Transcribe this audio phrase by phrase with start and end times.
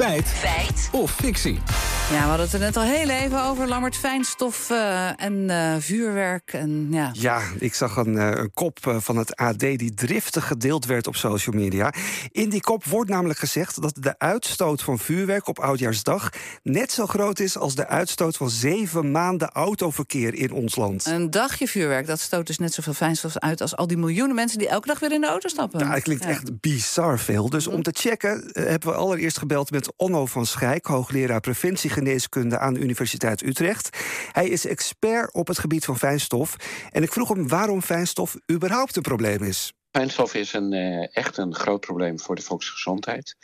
[0.00, 0.26] Feit.
[0.26, 0.88] Feit.
[0.92, 1.89] Of fictie.
[2.10, 3.68] Ja, we hadden het er net al heel even over.
[3.68, 6.52] Lammert, fijnstof uh, en uh, vuurwerk.
[6.52, 7.10] En, ja.
[7.12, 11.16] ja, ik zag een, uh, een kop van het AD die driftig gedeeld werd op
[11.16, 11.92] social media.
[12.30, 16.30] In die kop wordt namelijk gezegd dat de uitstoot van vuurwerk op Oudjaarsdag
[16.62, 21.06] net zo groot is als de uitstoot van zeven maanden autoverkeer in ons land.
[21.06, 24.58] Een dagje vuurwerk, dat stoot dus net zoveel fijnstof uit als al die miljoenen mensen
[24.58, 25.80] die elke dag weer in de auto stappen.
[25.80, 27.50] Ja, het klinkt echt bizar veel.
[27.50, 32.58] Dus om te checken hebben we allereerst gebeld met Onno van Schijk, hoogleraar preventie geneeskunde
[32.58, 33.98] aan de Universiteit Utrecht.
[34.32, 36.56] Hij is expert op het gebied van fijnstof.
[36.90, 39.72] En ik vroeg hem waarom fijnstof überhaupt een probleem is.
[39.90, 43.36] Fijnstof is een, uh, echt een groot probleem voor de volksgezondheid.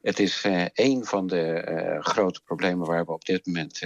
[0.00, 3.80] Het is uh, een van de uh, grote problemen waar we op dit moment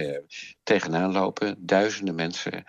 [0.62, 1.56] tegenaan lopen.
[1.58, 2.64] Duizenden mensen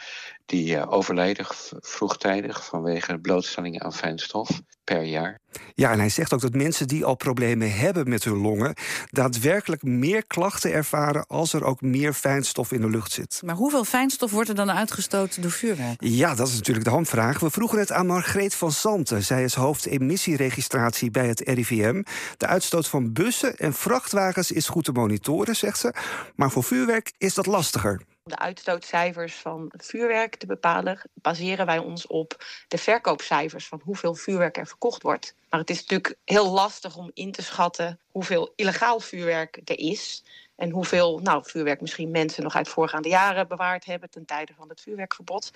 [0.48, 1.46] die overlijden
[1.80, 5.40] vroegtijdig vanwege blootstelling aan fijnstof per jaar.
[5.76, 8.73] Ja, en hij zegt ook dat mensen die al problemen hebben met hun longen
[9.10, 13.42] daadwerkelijk meer klachten ervaren als er ook meer fijnstof in de lucht zit.
[13.45, 16.04] Maar hoeveel fijnstof wordt er dan uitgestoten door vuurwerk?
[16.04, 17.39] Ja, dat is natuurlijk de hamvraag.
[17.39, 19.23] We vroegen het aan Margreet van Santen.
[19.23, 22.04] Zij is hoofd emissieregistratie bij het RIVM.
[22.38, 25.94] De uitstoot van bussen en vrachtwagens is goed te monitoren, zegt ze.
[26.36, 28.02] Maar voor vuurwerk is dat lastiger.
[28.28, 34.58] De uitstootcijfers van vuurwerk te bepalen, baseren wij ons op de verkoopcijfers van hoeveel vuurwerk
[34.58, 35.36] er verkocht wordt.
[35.50, 40.23] Maar het is natuurlijk heel lastig om in te schatten hoeveel illegaal vuurwerk er is.
[40.55, 44.70] En hoeveel nou, vuurwerk misschien mensen nog uit voorgaande jaren bewaard hebben ten tijde van
[44.70, 45.52] het vuurwerkverbod.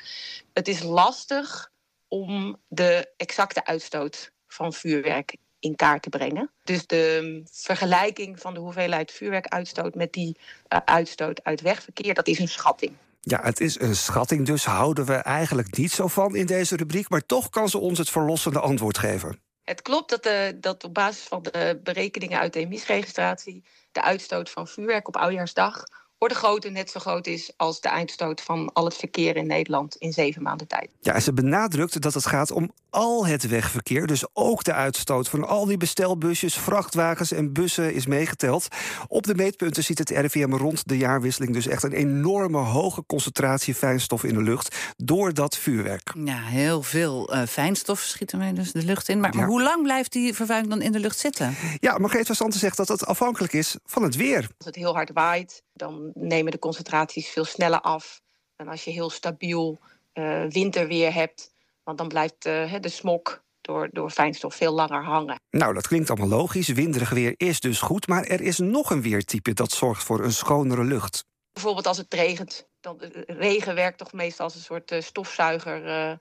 [0.54, 1.72] Het is lastig
[2.08, 6.50] om de exacte uitstoot van vuurwerk in kaart te brengen.
[6.64, 10.38] Dus de vergelijking van de hoeveelheid vuurwerkuitstoot met die
[10.70, 12.92] uh, uitstoot uit wegverkeer, dat is een schatting.
[13.20, 17.10] Ja, het is een schatting, dus houden we eigenlijk niet zo van in deze rubriek.
[17.10, 19.40] Maar toch kan ze ons het verlossende antwoord geven.
[19.64, 24.50] Het klopt dat, de, dat op basis van de berekeningen uit de emissieregistratie de uitstoot
[24.50, 25.84] van vuurwerk op oudjaarsdag
[26.22, 29.96] orde grootte net zo groot is als de eindstoot van al het verkeer in Nederland
[29.96, 30.90] in zeven maanden tijd.
[31.00, 35.48] Ja, ze benadrukte dat het gaat om al het wegverkeer, dus ook de uitstoot van
[35.48, 38.68] al die bestelbusjes, vrachtwagens en bussen is meegeteld.
[39.08, 43.76] Op de meetpunten ziet het RIVM rond de jaarwisseling dus echt een enorme hoge concentratie
[43.76, 46.14] fijnstof in de lucht door dat vuurwerk.
[46.24, 49.20] Ja, heel veel uh, fijnstof schiet ermee dus de lucht in.
[49.20, 49.40] Maar, ja.
[49.40, 51.56] maar, hoe lang blijft die vervuiling dan in de lucht zitten?
[51.80, 54.48] Ja, Margreet van Santen zegt dat het afhankelijk is van het weer.
[54.58, 58.22] Als het heel hard waait, dan nemen de concentraties veel sneller af.
[58.56, 59.80] En als je heel stabiel
[60.14, 61.54] uh, winterweer hebt,
[61.84, 65.40] want dan blijft uh, de smok door, door fijnstof veel langer hangen.
[65.50, 66.68] Nou, dat klinkt allemaal logisch.
[66.68, 68.08] Winderig weer is dus goed.
[68.08, 71.26] Maar er is nog een weertype dat zorgt voor een schonere lucht.
[71.54, 72.68] Bijvoorbeeld als het regent.
[72.80, 72.98] Dan,
[73.28, 76.18] regen werkt toch meestal als een soort uh, stofzuiger, uh,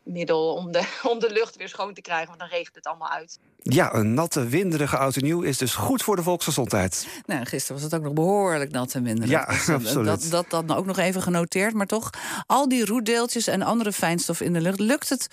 [0.00, 2.26] schoonmaakmiddel om, de, om de lucht weer schoon te krijgen.
[2.26, 3.38] Want dan regent het allemaal uit.
[3.62, 7.06] Ja, een natte, winderige oud en nieuw is dus goed voor de volksgezondheid.
[7.26, 9.30] Nou, gisteren was het ook nog behoorlijk nat en winderig.
[9.30, 10.30] Ja, dus, absoluut.
[10.30, 11.74] Dat, dat, nou ook nog even genoteerd.
[11.74, 12.10] Maar toch,
[12.46, 14.80] al die roetdeeltjes en andere fijnstof in de lucht...
[14.80, 15.28] lukt het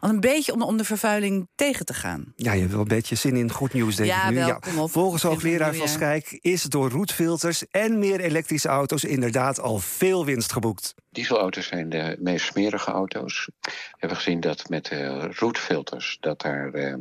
[0.00, 2.32] al een beetje om, om de vervuiling tegen te gaan.
[2.36, 4.36] Ja, je hebt wel een beetje zin in goed nieuws, denk ja, ik nu.
[4.36, 4.90] Wel, ja, kom op.
[4.90, 7.66] Volgens hoogleraar Van Schijk is door roetfilters...
[7.70, 10.94] en meer elektrische auto's inderdaad al veel winst geboekt.
[11.12, 13.48] Dieselauto's zijn de meest smerige auto's.
[13.60, 16.16] We hebben gezien dat met de roetfilters...
[16.20, 16.94] dat daar uh,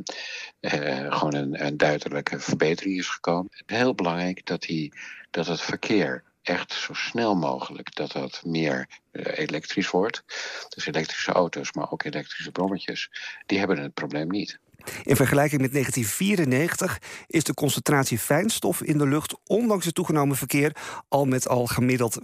[0.61, 3.49] uh, gewoon een, een, duidelijke verbetering is gekomen.
[3.65, 4.93] Heel belangrijk dat, die,
[5.29, 10.23] dat het verkeer echt zo snel mogelijk dat dat meer uh, elektrisch wordt.
[10.69, 13.11] Dus elektrische auto's, maar ook elektrische brommetjes,
[13.45, 14.59] die hebben het probleem niet.
[15.03, 20.75] In vergelijking met 1994 is de concentratie fijnstof in de lucht, ondanks het toegenomen verkeer,
[21.07, 22.19] al met al gemiddeld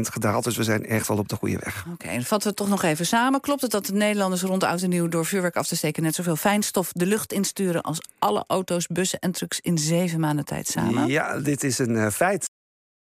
[0.00, 0.44] gedaald.
[0.44, 1.80] Dus we zijn echt wel op de goede weg.
[1.80, 3.40] Oké, okay, dan vatten we het toch nog even samen.
[3.40, 6.14] Klopt het dat de Nederlanders rond oud en nieuw door vuurwerk af te steken net
[6.14, 10.68] zoveel fijnstof de lucht insturen als alle auto's, bussen en trucks in zeven maanden tijd
[10.68, 11.06] samen?
[11.06, 12.50] Ja, dit is een uh, feit.